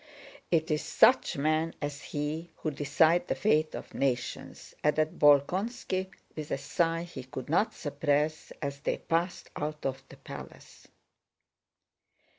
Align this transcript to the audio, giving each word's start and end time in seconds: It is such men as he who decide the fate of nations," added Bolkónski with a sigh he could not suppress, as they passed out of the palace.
It 0.49 0.71
is 0.71 0.81
such 0.81 1.37
men 1.37 1.75
as 1.79 2.01
he 2.01 2.49
who 2.55 2.71
decide 2.71 3.27
the 3.27 3.35
fate 3.35 3.75
of 3.75 3.93
nations," 3.93 4.73
added 4.83 5.19
Bolkónski 5.19 6.09
with 6.35 6.49
a 6.49 6.57
sigh 6.57 7.03
he 7.03 7.23
could 7.23 7.49
not 7.51 7.75
suppress, 7.75 8.51
as 8.63 8.79
they 8.79 8.97
passed 8.97 9.51
out 9.55 9.85
of 9.85 10.03
the 10.09 10.17
palace. 10.17 10.87